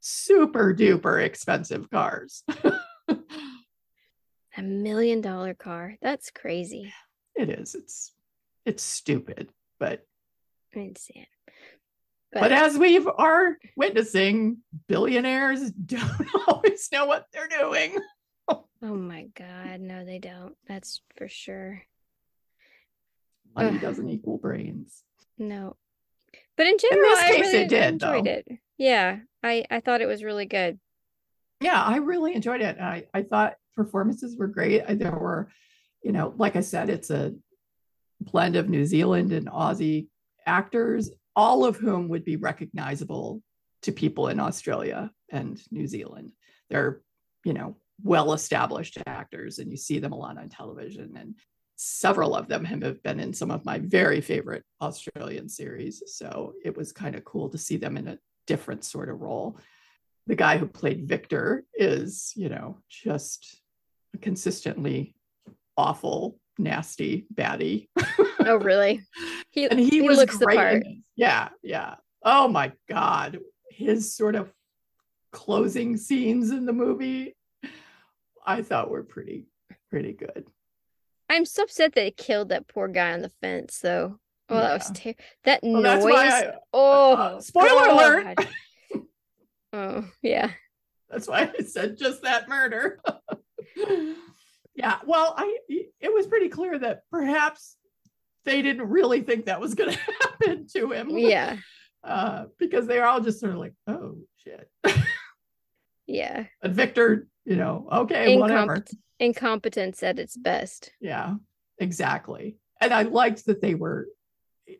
super 0.00 0.74
duper 0.74 1.22
expensive 1.22 1.90
cars. 1.90 2.42
A 4.56 4.62
million 4.62 5.20
dollar 5.20 5.54
car. 5.54 5.96
That's 6.02 6.30
crazy. 6.30 6.92
it 7.36 7.48
is. 7.50 7.74
It's 7.74 8.12
it's 8.66 8.82
stupid, 8.82 9.48
but 9.78 10.04
I 10.74 10.78
didn't 10.80 10.98
see 10.98 11.14
it. 11.20 11.28
But 12.32 12.52
as 12.52 12.78
we 12.78 12.98
are 12.98 13.58
witnessing, 13.76 14.58
billionaires 14.86 15.70
don't 15.72 16.26
always 16.48 16.88
know 16.92 17.06
what 17.06 17.26
they're 17.32 17.48
doing. 17.48 17.96
oh 18.48 18.64
my 18.82 19.28
God. 19.36 19.80
No, 19.80 20.04
they 20.04 20.18
don't. 20.18 20.54
That's 20.68 21.00
for 21.16 21.28
sure. 21.28 21.82
Money 23.54 23.76
Ugh. 23.76 23.80
doesn't 23.80 24.08
equal 24.08 24.38
brains. 24.38 25.02
No. 25.38 25.76
But 26.56 26.66
in 26.66 26.76
general, 26.78 27.10
this 27.10 27.18
I 27.18 27.28
case, 27.28 27.40
really 27.40 27.58
it 27.58 27.68
did, 27.68 27.84
enjoyed 27.94 28.24
though. 28.26 28.30
it. 28.30 28.48
Yeah, 28.78 29.18
I 29.42 29.64
I 29.70 29.80
thought 29.80 30.00
it 30.00 30.06
was 30.06 30.22
really 30.24 30.46
good. 30.46 30.78
Yeah, 31.60 31.82
I 31.82 31.96
really 31.96 32.34
enjoyed 32.34 32.62
it. 32.62 32.78
I, 32.80 33.04
I 33.12 33.22
thought 33.22 33.54
performances 33.76 34.36
were 34.36 34.46
great. 34.46 34.82
There 34.88 35.12
were, 35.12 35.50
you 36.02 36.12
know, 36.12 36.32
like 36.38 36.56
I 36.56 36.60
said, 36.60 36.88
it's 36.88 37.10
a 37.10 37.34
blend 38.20 38.56
of 38.56 38.68
New 38.70 38.86
Zealand 38.86 39.32
and 39.32 39.46
Aussie 39.46 40.08
actors, 40.46 41.10
all 41.36 41.64
of 41.64 41.76
whom 41.76 42.08
would 42.08 42.24
be 42.24 42.36
recognizable 42.36 43.42
to 43.82 43.92
people 43.92 44.28
in 44.28 44.40
Australia 44.40 45.10
and 45.30 45.60
New 45.70 45.86
Zealand. 45.86 46.32
They're, 46.70 47.02
you 47.44 47.52
know, 47.52 47.76
well 48.02 48.32
established 48.32 48.96
actors 49.06 49.58
and 49.58 49.70
you 49.70 49.76
see 49.76 49.98
them 49.98 50.12
a 50.12 50.16
lot 50.16 50.38
on 50.38 50.48
television. 50.48 51.14
And 51.16 51.34
several 51.82 52.34
of 52.34 52.46
them 52.46 52.62
have 52.62 53.02
been 53.02 53.18
in 53.18 53.32
some 53.32 53.50
of 53.50 53.64
my 53.64 53.78
very 53.78 54.20
favorite 54.20 54.62
Australian 54.82 55.48
series. 55.48 56.02
So 56.08 56.52
it 56.62 56.76
was 56.76 56.92
kind 56.92 57.14
of 57.14 57.24
cool 57.24 57.48
to 57.48 57.56
see 57.56 57.78
them 57.78 57.96
in 57.96 58.06
a 58.06 58.18
different 58.46 58.84
sort 58.84 59.08
of 59.08 59.22
role. 59.22 59.58
The 60.26 60.34
guy 60.34 60.58
who 60.58 60.66
played 60.66 61.08
Victor 61.08 61.64
is, 61.72 62.34
you 62.36 62.50
know, 62.50 62.76
just 62.90 63.62
consistently 64.20 65.14
awful, 65.74 66.38
nasty, 66.58 67.26
baddie. 67.34 67.88
oh, 68.40 68.56
really? 68.56 69.02
He, 69.52 69.66
and 69.68 69.80
he, 69.80 69.88
he 69.88 70.02
was 70.02 70.16
looks 70.16 70.36
great 70.36 70.54
the 70.54 70.60
part. 70.60 70.82
Yeah, 71.16 71.48
yeah. 71.60 71.96
Oh 72.24 72.46
my 72.46 72.70
God. 72.88 73.40
His 73.68 74.14
sort 74.14 74.36
of 74.36 74.52
closing 75.32 75.96
scenes 75.96 76.52
in 76.52 76.66
the 76.66 76.72
movie, 76.72 77.34
I 78.46 78.62
thought 78.62 78.92
were 78.92 79.02
pretty, 79.02 79.48
pretty 79.90 80.12
good. 80.12 80.46
I'm 81.30 81.44
so 81.44 81.62
upset 81.62 81.94
that 81.94 82.06
it 82.06 82.16
killed 82.16 82.48
that 82.48 82.66
poor 82.66 82.88
guy 82.88 83.12
on 83.12 83.22
the 83.22 83.30
fence, 83.40 83.78
though. 83.78 84.18
Oh, 84.48 84.56
yeah. 84.56 84.60
that 84.62 84.72
was 84.72 84.90
terrible. 84.92 85.20
that 85.44 85.60
well, 85.62 85.80
noise. 85.80 86.14
I, 86.16 86.52
oh, 86.72 87.14
uh, 87.14 87.40
spoiler 87.40 87.68
oh, 87.72 87.94
alert! 87.94 88.46
oh, 89.72 90.04
yeah. 90.22 90.50
That's 91.08 91.28
why 91.28 91.52
I 91.56 91.62
said 91.62 91.98
just 91.98 92.22
that 92.22 92.48
murder. 92.48 93.00
yeah, 94.74 94.98
well, 95.06 95.34
I 95.36 95.58
it 95.68 96.12
was 96.12 96.26
pretty 96.26 96.48
clear 96.48 96.76
that 96.80 97.02
perhaps 97.12 97.76
they 98.44 98.60
didn't 98.60 98.88
really 98.88 99.20
think 99.20 99.46
that 99.46 99.60
was 99.60 99.74
going 99.76 99.92
to 99.92 99.98
happen 99.98 100.66
to 100.74 100.90
him. 100.90 101.10
Yeah. 101.10 101.58
Uh, 102.02 102.46
because 102.58 102.88
they're 102.88 103.06
all 103.06 103.20
just 103.20 103.38
sort 103.38 103.52
of 103.52 103.58
like, 103.58 103.74
oh 103.86 104.16
shit. 104.42 104.68
Yeah. 106.10 106.46
But 106.60 106.72
Victor, 106.72 107.28
you 107.44 107.56
know, 107.56 107.88
okay, 107.90 108.34
Incomp- 108.34 108.40
whatever 108.40 108.84
incompetence 109.18 110.02
at 110.02 110.18
its 110.18 110.36
best. 110.36 110.90
Yeah, 111.00 111.34
exactly. 111.78 112.58
And 112.80 112.92
I 112.92 113.02
liked 113.02 113.46
that 113.46 113.60
they 113.60 113.74
were 113.74 114.08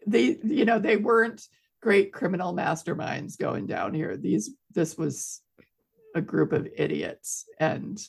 they 0.07 0.39
you 0.43 0.65
know 0.65 0.79
they 0.79 0.97
weren't 0.97 1.47
great 1.81 2.13
criminal 2.13 2.53
masterminds 2.53 3.39
going 3.39 3.67
down 3.67 3.95
here. 3.95 4.17
These 4.17 4.51
this 4.75 4.99
was 4.99 5.41
a 6.15 6.21
group 6.21 6.53
of 6.53 6.69
idiots 6.77 7.45
and 7.61 8.01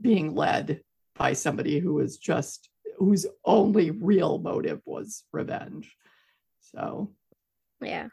being 0.00 0.34
led 0.34 0.80
by 1.16 1.34
somebody 1.34 1.78
who 1.78 1.94
was 1.94 2.16
just 2.16 2.70
whose 2.96 3.26
only 3.44 3.90
real 3.90 4.38
motive 4.38 4.80
was 4.86 5.24
revenge. 5.32 5.94
So 6.60 7.12
yeah. 7.82 8.08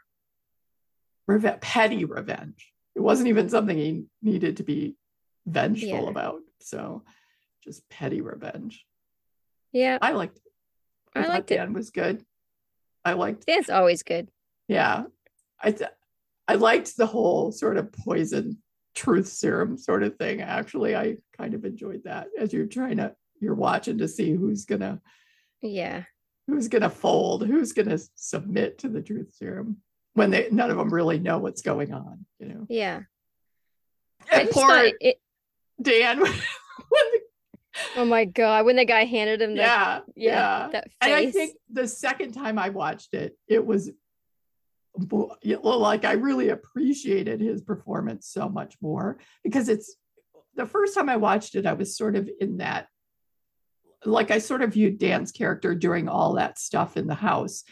Reve- 1.26 1.60
petty 1.60 2.04
revenge. 2.04 2.72
It 2.98 3.02
wasn't 3.02 3.28
even 3.28 3.48
something 3.48 3.78
he 3.78 4.06
needed 4.22 4.56
to 4.56 4.64
be 4.64 4.96
vengeful 5.46 5.88
yeah. 5.88 6.10
about. 6.10 6.40
So 6.60 7.04
just 7.62 7.88
petty 7.88 8.20
revenge. 8.22 8.84
Yeah. 9.70 9.98
I 10.02 10.10
liked 10.10 10.38
it. 10.38 10.42
I, 11.14 11.22
I 11.22 11.28
liked 11.28 11.52
it. 11.52 11.72
was 11.72 11.90
good. 11.90 12.24
I 13.04 13.12
liked 13.12 13.46
Dan's 13.46 13.70
always 13.70 14.02
good. 14.02 14.28
Yeah. 14.66 15.04
I 15.62 15.70
th- 15.70 15.90
I 16.48 16.56
liked 16.56 16.96
the 16.96 17.06
whole 17.06 17.52
sort 17.52 17.76
of 17.76 17.92
poison 17.92 18.58
truth 18.96 19.28
serum 19.28 19.78
sort 19.78 20.02
of 20.02 20.16
thing. 20.16 20.40
Actually, 20.40 20.96
I 20.96 21.18
kind 21.36 21.54
of 21.54 21.64
enjoyed 21.64 22.02
that 22.02 22.26
as 22.36 22.52
you're 22.52 22.66
trying 22.66 22.96
to 22.96 23.14
you're 23.40 23.54
watching 23.54 23.98
to 23.98 24.08
see 24.08 24.32
who's 24.32 24.64
gonna 24.64 25.00
yeah 25.62 26.02
who's 26.48 26.66
gonna 26.66 26.90
fold, 26.90 27.46
who's 27.46 27.72
gonna 27.72 28.00
submit 28.16 28.78
to 28.78 28.88
the 28.88 29.02
truth 29.02 29.36
serum 29.36 29.76
when 30.18 30.30
they 30.30 30.48
none 30.50 30.70
of 30.70 30.76
them 30.76 30.92
really 30.92 31.18
know 31.18 31.38
what's 31.38 31.62
going 31.62 31.92
on, 31.92 32.26
you 32.38 32.48
know. 32.48 32.66
Yeah. 32.68 33.02
And 34.30 34.50
poor 34.50 34.90
it, 35.00 35.20
Dan 35.80 36.20
when 36.20 36.32
the 36.90 37.20
Oh 37.96 38.04
my 38.04 38.24
god! 38.24 38.64
When 38.64 38.76
the 38.76 38.84
guy 38.84 39.04
handed 39.04 39.40
him, 39.40 39.54
the, 39.54 39.60
yeah, 39.60 40.00
yeah, 40.16 40.68
that 40.72 40.84
face. 40.84 40.92
And 41.00 41.14
I 41.14 41.30
think 41.30 41.56
the 41.70 41.86
second 41.86 42.32
time 42.32 42.58
I 42.58 42.70
watched 42.70 43.14
it, 43.14 43.38
it 43.46 43.64
was 43.64 43.90
like 45.12 46.04
I 46.04 46.12
really 46.12 46.48
appreciated 46.48 47.40
his 47.40 47.62
performance 47.62 48.26
so 48.26 48.48
much 48.48 48.76
more 48.80 49.18
because 49.44 49.68
it's 49.68 49.94
the 50.54 50.66
first 50.66 50.94
time 50.94 51.08
I 51.08 51.16
watched 51.16 51.54
it, 51.54 51.66
I 51.66 51.74
was 51.74 51.96
sort 51.96 52.16
of 52.16 52.28
in 52.40 52.58
that, 52.58 52.88
like 54.04 54.30
I 54.30 54.38
sort 54.38 54.62
of 54.62 54.72
viewed 54.72 54.98
Dan's 54.98 55.30
character 55.30 55.74
during 55.74 56.08
all 56.08 56.34
that 56.34 56.58
stuff 56.58 56.96
in 56.96 57.06
the 57.06 57.14
house 57.14 57.62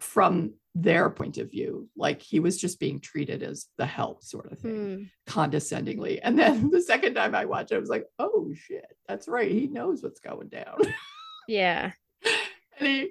from 0.00 0.54
their 0.82 1.10
point 1.10 1.38
of 1.38 1.50
view 1.50 1.88
like 1.96 2.22
he 2.22 2.38
was 2.38 2.56
just 2.56 2.78
being 2.78 3.00
treated 3.00 3.42
as 3.42 3.66
the 3.78 3.86
help 3.86 4.22
sort 4.22 4.52
of 4.52 4.58
thing 4.60 4.72
mm. 4.72 5.10
condescendingly. 5.26 6.22
And 6.22 6.38
then 6.38 6.70
the 6.72 6.80
second 6.80 7.14
time 7.14 7.34
i 7.34 7.44
watched 7.46 7.72
it 7.72 7.76
i 7.76 7.78
was 7.78 7.88
like 7.88 8.06
oh 8.18 8.52
shit 8.54 8.86
that's 9.08 9.26
right 9.26 9.50
he 9.50 9.66
knows 9.66 10.02
what's 10.02 10.20
going 10.20 10.48
down. 10.48 10.78
Yeah. 11.50 11.92
And 12.78 12.86
he 12.86 13.10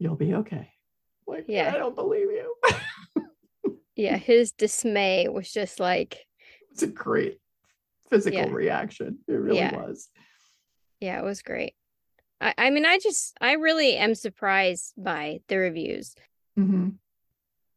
you'll 0.00 0.16
be 0.16 0.34
okay. 0.34 0.72
Like 1.24 1.44
yeah. 1.46 1.72
i 1.72 1.78
don't 1.78 1.94
believe 1.94 2.28
you. 2.30 2.54
Yeah 3.94 4.16
his 4.16 4.52
dismay 4.52 5.28
was 5.28 5.50
just 5.50 5.80
like 5.80 6.26
it's 6.72 6.82
a 6.82 6.88
great 6.88 7.38
physical 8.10 8.40
yeah. 8.40 8.50
reaction 8.50 9.20
it 9.26 9.32
really 9.32 9.58
yeah. 9.58 9.74
was. 9.74 10.10
Yeah 11.00 11.20
it 11.20 11.24
was 11.24 11.42
great. 11.42 11.74
I, 12.40 12.54
I 12.58 12.70
mean 12.70 12.84
i 12.84 12.98
just 12.98 13.38
i 13.40 13.52
really 13.52 13.96
am 13.96 14.16
surprised 14.16 14.92
by 14.98 15.40
the 15.48 15.56
reviews. 15.56 16.14
Mm-hmm. 16.58 16.88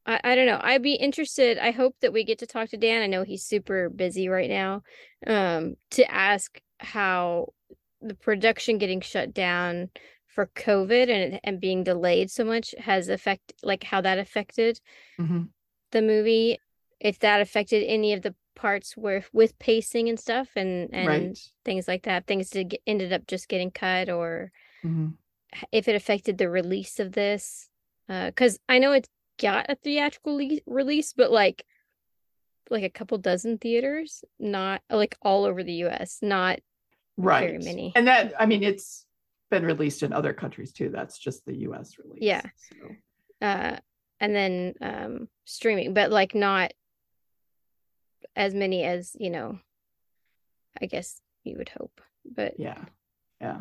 I, 0.09 0.19
I 0.23 0.35
don't 0.35 0.47
know. 0.47 0.59
I'd 0.59 0.81
be 0.81 0.95
interested. 0.95 1.59
I 1.59 1.69
hope 1.69 1.95
that 2.01 2.11
we 2.11 2.23
get 2.23 2.39
to 2.39 2.47
talk 2.47 2.69
to 2.69 2.77
Dan. 2.77 3.03
I 3.03 3.07
know 3.07 3.23
he's 3.23 3.45
super 3.45 3.89
busy 3.89 4.27
right 4.27 4.49
now. 4.49 4.81
Um, 5.27 5.75
to 5.91 6.11
ask 6.11 6.59
how 6.79 7.53
the 8.01 8.15
production 8.15 8.79
getting 8.79 9.01
shut 9.01 9.33
down 9.33 9.89
for 10.27 10.49
COVID 10.55 11.09
and 11.09 11.39
and 11.43 11.59
being 11.59 11.83
delayed 11.83 12.31
so 12.31 12.43
much 12.43 12.73
has 12.79 13.07
affect 13.07 13.53
like 13.61 13.83
how 13.83 14.01
that 14.01 14.17
affected 14.17 14.79
mm-hmm. 15.19 15.43
the 15.91 16.01
movie. 16.01 16.57
If 16.99 17.19
that 17.19 17.41
affected 17.41 17.83
any 17.85 18.13
of 18.13 18.23
the 18.23 18.33
parts 18.55 18.97
where 18.97 19.23
with 19.31 19.57
pacing 19.59 20.09
and 20.09 20.19
stuff 20.19 20.49
and 20.55 20.89
and 20.91 21.07
right. 21.07 21.39
things 21.63 21.87
like 21.87 22.03
that, 22.03 22.25
things 22.25 22.49
that 22.51 22.75
ended 22.87 23.13
up 23.13 23.27
just 23.27 23.47
getting 23.47 23.69
cut 23.69 24.09
or 24.09 24.51
mm-hmm. 24.83 25.09
if 25.71 25.87
it 25.87 25.95
affected 25.95 26.39
the 26.39 26.49
release 26.49 26.99
of 26.99 27.11
this 27.11 27.69
because 28.07 28.55
uh, 28.55 28.71
I 28.73 28.79
know 28.79 28.93
it 28.93 29.07
got 29.39 29.67
a 29.69 29.75
theatrical 29.75 30.37
le- 30.37 30.59
release, 30.67 31.13
but 31.13 31.31
like 31.31 31.65
like 32.69 32.83
a 32.83 32.89
couple 32.89 33.17
dozen 33.17 33.57
theaters, 33.57 34.23
not 34.39 34.81
like 34.89 35.17
all 35.21 35.45
over 35.45 35.63
the 35.63 35.73
U.S. 35.73 36.19
Not 36.21 36.59
right 37.17 37.47
very 37.47 37.57
many. 37.57 37.91
And 37.95 38.07
that 38.07 38.33
I 38.39 38.45
mean, 38.45 38.63
it's 38.63 39.05
been 39.49 39.65
released 39.65 40.03
in 40.03 40.13
other 40.13 40.33
countries 40.33 40.71
too. 40.71 40.89
That's 40.89 41.17
just 41.17 41.45
the 41.45 41.55
U.S. 41.55 41.95
release. 41.97 42.21
Yeah. 42.21 42.41
So. 42.41 42.95
Uh, 43.41 43.77
and 44.19 44.35
then 44.35 44.73
um 44.81 45.27
streaming, 45.45 45.93
but 45.93 46.11
like 46.11 46.35
not 46.35 46.73
as 48.35 48.53
many 48.53 48.83
as 48.83 49.15
you 49.19 49.29
know. 49.29 49.59
I 50.81 50.85
guess 50.85 51.19
you 51.43 51.57
would 51.57 51.69
hope, 51.69 51.99
but 52.23 52.53
yeah, 52.59 52.83
yeah. 53.41 53.57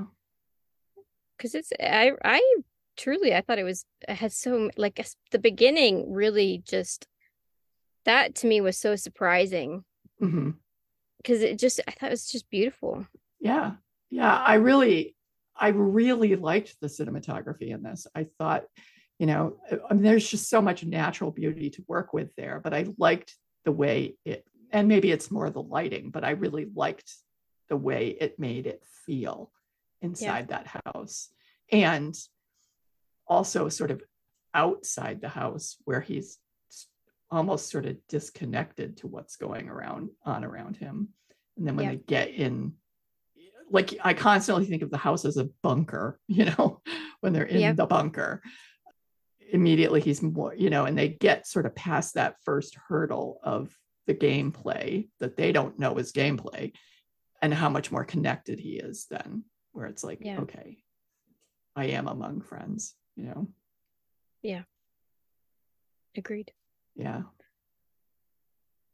Because 1.37 1.55
it's 1.55 1.73
I 1.81 2.13
I 2.23 2.57
truly 2.99 3.35
i 3.35 3.41
thought 3.41 3.59
it 3.59 3.65
was 3.65 3.85
it 4.07 4.15
had 4.15 4.33
so 4.33 4.71
like 4.77 5.05
the 5.31 5.39
beginning 5.39 6.13
really 6.13 6.63
just 6.67 7.07
that 8.05 8.35
to 8.35 8.47
me 8.47 8.61
was 8.61 8.79
so 8.79 8.97
surprising. 8.97 9.85
Because 10.19 10.33
mm-hmm. 10.33 11.43
it 11.43 11.59
just 11.59 11.81
i 11.87 11.91
thought 11.91 12.09
it 12.09 12.11
was 12.11 12.31
just 12.31 12.51
beautiful. 12.51 13.07
Yeah. 13.41 13.73
Yeah 14.11 14.35
i 14.35 14.55
really 14.55 15.17
i 15.57 15.69
really 15.69 16.37
liked 16.37 16.77
the 16.81 16.89
cinematography 16.89 17.75
in 17.75 17.83
this. 17.83 18.07
I 18.15 18.27
thought 18.39 18.65
you 19.19 19.27
know 19.27 19.59
I 19.91 19.95
mean, 19.95 20.03
there's 20.03 20.29
just 20.29 20.49
so 20.49 20.61
much 20.61 20.85
natural 20.85 21.31
beauty 21.31 21.71
to 21.71 21.85
work 21.89 22.13
with 22.13 22.35
there 22.37 22.61
but 22.63 22.73
i 22.73 22.87
liked 22.99 23.35
the 23.65 23.73
way 23.73 24.17
it 24.25 24.45
and 24.71 24.87
maybe 24.87 25.11
it's 25.11 25.31
more 25.31 25.51
the 25.51 25.63
lighting 25.63 26.11
but 26.11 26.25
i 26.25 26.31
really 26.31 26.69
liked 26.75 27.13
the 27.69 27.77
way 27.77 28.17
it 28.21 28.39
made 28.39 28.67
it 28.67 28.83
feel 29.07 29.51
inside 30.03 30.47
yeah. 30.51 30.59
that 30.63 30.81
house. 30.85 31.29
And 31.71 32.17
also 33.29 33.69
sort 33.69 33.91
of 33.91 34.03
outside 34.55 35.21
the 35.21 35.29
house 35.29 35.77
where 35.85 36.01
he's 36.01 36.39
almost 37.31 37.71
sort 37.71 37.87
of 37.87 37.97
disconnected 38.09 38.97
to 38.99 39.07
what's 39.07 39.37
going 39.37 39.69
around 39.69 40.11
on 40.25 40.45
around 40.45 40.77
him 40.77 41.09
and 41.57 41.67
then 41.67 41.77
when 41.77 41.85
yeah. 41.85 41.91
they 41.93 41.97
get 41.97 42.31
in 42.31 42.73
like 43.71 43.95
i 44.03 44.15
constantly 44.15 44.65
think 44.65 44.83
of 44.83 44.91
the 44.91 44.97
house 44.97 45.25
as 45.25 45.37
a 45.37 45.49
bunker 45.63 46.19
you 46.29 46.47
know 46.47 46.81
when 47.21 47.33
they're 47.33 47.45
in 47.45 47.77
the 47.77 47.87
bunker 47.87 48.43
immediately 49.53 50.01
he's 50.01 50.23
more 50.23 50.55
you 50.55 50.71
know 50.71 50.85
and 50.85 50.97
they 50.97 51.09
get 51.09 51.47
sort 51.47 51.67
of 51.67 51.75
past 51.75 52.15
that 52.15 52.37
first 52.45 52.77
hurdle 52.89 53.41
of 53.43 53.75
the 54.07 54.15
gameplay 54.15 55.09
that 55.21 55.37
they 55.37 55.53
don't 55.53 55.79
know 55.79 55.97
is 55.99 56.13
gameplay 56.13 56.73
and 57.43 57.53
how 57.53 57.69
much 57.69 57.93
more 57.93 58.05
connected 58.05 58.59
he 58.59 58.77
is 58.77 59.07
then 59.11 59.45
where 59.73 59.87
it's 59.87 60.05
like 60.05 60.19
yeah. 60.23 60.39
okay 60.39 60.79
i 61.77 61.87
am 61.87 62.09
among 62.09 62.41
friends 62.41 62.95
you 63.19 63.25
know 63.25 63.49
yeah 64.43 64.63
agreed 66.17 66.53
yeah 66.97 67.23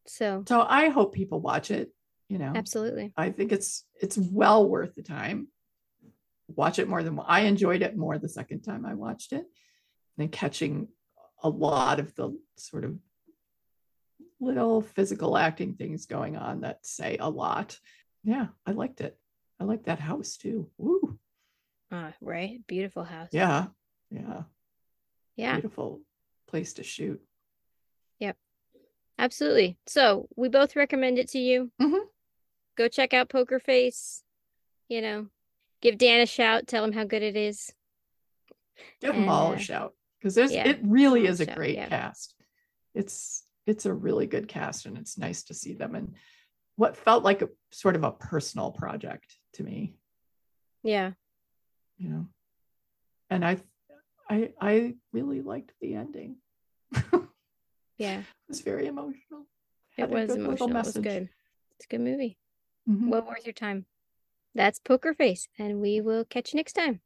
so 0.06 0.42
so 0.48 0.66
i 0.68 0.88
hope 0.88 1.14
people 1.14 1.40
watch 1.40 1.70
it 1.70 1.92
you 2.28 2.38
know 2.38 2.52
absolutely 2.54 3.12
i 3.16 3.30
think 3.30 3.52
it's 3.52 3.84
it's 4.00 4.18
well 4.18 4.68
worth 4.68 4.94
the 4.94 5.02
time 5.02 5.46
watch 6.48 6.78
it 6.78 6.88
more 6.88 7.02
than 7.02 7.18
I 7.26 7.40
enjoyed 7.40 7.82
it 7.82 7.96
more 7.96 8.18
the 8.18 8.28
second 8.28 8.62
time 8.62 8.84
I 8.84 8.94
watched 8.94 9.32
it 9.32 9.44
and 10.18 10.30
catching 10.30 10.88
a 11.42 11.48
lot 11.48 12.00
of 12.00 12.14
the 12.14 12.38
sort 12.56 12.84
of 12.84 12.96
little 14.40 14.82
physical 14.82 15.36
acting 15.36 15.74
things 15.74 16.06
going 16.06 16.36
on 16.36 16.60
that 16.60 16.84
say 16.86 17.16
a 17.18 17.28
lot. 17.28 17.78
Yeah, 18.22 18.48
I 18.66 18.72
liked 18.72 19.00
it. 19.00 19.18
I 19.60 19.64
like 19.64 19.84
that 19.84 20.00
house 20.00 20.36
too. 20.36 20.70
Woo. 20.78 21.18
Uh, 21.90 22.10
right. 22.20 22.60
Beautiful 22.66 23.04
house. 23.04 23.28
Yeah. 23.32 23.66
Yeah. 24.10 24.42
Yeah. 25.36 25.54
Beautiful 25.54 26.00
place 26.48 26.74
to 26.74 26.82
shoot. 26.82 27.20
Yep. 28.20 28.36
Absolutely. 29.18 29.76
So 29.86 30.28
we 30.36 30.48
both 30.48 30.76
recommend 30.76 31.18
it 31.18 31.28
to 31.30 31.38
you. 31.38 31.70
Mhm. 31.80 32.06
Go 32.76 32.88
check 32.88 33.12
out 33.14 33.28
Poker 33.28 33.58
Face. 33.58 34.22
You 34.88 35.00
know, 35.00 35.28
give 35.80 35.98
Dan 35.98 36.20
a 36.20 36.26
shout. 36.26 36.66
Tell 36.66 36.84
him 36.84 36.92
how 36.92 37.04
good 37.04 37.22
it 37.22 37.36
is. 37.36 37.72
Give 39.00 39.14
them 39.14 39.28
all 39.28 39.52
And, 39.52 39.54
a 39.54 39.56
uh, 39.56 39.60
shout 39.60 39.94
because 40.18 40.34
there's 40.34 40.52
yeah, 40.52 40.68
it 40.68 40.80
really 40.82 41.26
is 41.26 41.40
a 41.40 41.46
shout, 41.46 41.56
great 41.56 41.76
yeah. 41.76 41.88
cast. 41.88 42.34
It's 42.94 43.44
it's 43.66 43.86
a 43.86 43.94
really 43.94 44.26
good 44.26 44.46
cast 44.46 44.84
and 44.86 44.98
it's 44.98 45.16
nice 45.16 45.44
to 45.44 45.54
see 45.54 45.72
them 45.74 45.94
and 45.94 46.14
what 46.76 46.96
felt 46.96 47.24
like 47.24 47.40
a 47.40 47.48
sort 47.70 47.96
of 47.96 48.02
a 48.04 48.12
personal 48.12 48.72
project 48.72 49.38
to 49.54 49.62
me, 49.62 49.94
Yeah. 50.82 51.12
you 51.96 52.08
know. 52.08 52.28
And 53.30 53.44
I 53.44 53.58
I 54.34 54.50
I 54.60 54.94
really 55.12 55.40
liked 55.42 55.72
the 55.80 55.94
ending. 55.94 56.36
Yeah, 57.96 58.18
it 58.18 58.24
was 58.48 58.60
very 58.60 58.86
emotional. 58.88 59.46
It 59.96 60.00
Had 60.00 60.10
a 60.10 60.14
was 60.14 60.26
good 60.30 60.38
emotional. 60.40 60.68
It 60.70 60.74
was 60.74 60.86
message. 60.86 61.02
good. 61.04 61.28
It's 61.76 61.84
a 61.86 61.88
good 61.88 62.00
movie. 62.00 62.36
Mhm. 62.90 63.08
Well 63.08 63.22
worth 63.22 63.46
your 63.46 63.52
time. 63.52 63.86
That's 64.52 64.80
Poker 64.80 65.14
Face, 65.14 65.46
and 65.60 65.80
we 65.80 66.00
will 66.00 66.24
catch 66.24 66.52
you 66.52 66.56
next 66.56 66.72
time. 66.72 67.00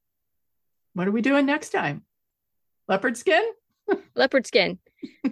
What 0.94 1.06
are 1.06 1.11
we 1.11 1.20
doing 1.20 1.44
next 1.44 1.70
time? 1.70 2.04
Leopard 2.88 3.18
skin? 3.18 3.42
Leopard 4.14 4.47
Skin. 4.47 4.78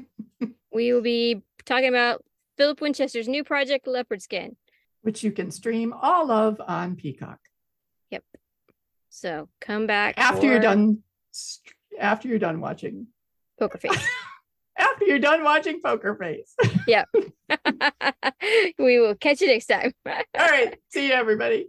we 0.73 0.93
will 0.93 1.01
be 1.01 1.43
talking 1.65 1.89
about 1.89 2.23
Philip 2.59 2.83
Winchester's 2.83 3.27
new 3.27 3.43
project, 3.43 3.87
Leopard 3.87 4.21
Skin. 4.21 4.57
which 5.01 5.25
you 5.25 5.33
can 5.33 5.51
stream 5.51 5.95
all 6.03 6.31
of 6.31 6.61
on 6.69 6.97
Peacock. 6.97 7.39
Yep. 8.11 8.25
So 9.09 9.49
come 9.63 9.87
back 9.87 10.19
After 10.19 10.47
you're 10.47 10.61
done 10.61 11.03
st- 11.33 11.73
after 11.99 12.29
you're 12.29 12.39
done 12.39 12.61
watching 12.61 13.09
Poker 13.59 13.79
Face. 13.79 14.07
after 14.79 15.05
you're 15.05 15.19
done 15.19 15.43
watching 15.43 15.81
Poker 15.81 16.15
Face. 16.15 16.55
Yep. 16.87 17.09
we 18.79 18.99
will 18.99 19.15
catch 19.15 19.41
you 19.41 19.49
next 19.49 19.67
time. 19.67 19.93
all 20.07 20.23
right. 20.37 20.77
See 20.91 21.09
you 21.09 21.13
everybody. 21.13 21.69